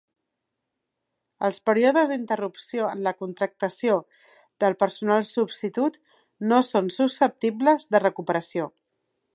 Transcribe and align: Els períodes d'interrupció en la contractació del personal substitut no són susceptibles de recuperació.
Els 1.49 1.59
períodes 1.69 2.13
d'interrupció 2.13 2.87
en 2.93 3.03
la 3.09 3.13
contractació 3.19 3.99
del 4.65 4.77
personal 4.85 5.29
substitut 5.35 6.01
no 6.53 6.63
són 6.73 6.93
susceptibles 6.99 7.89
de 7.95 8.05
recuperació. 8.07 8.69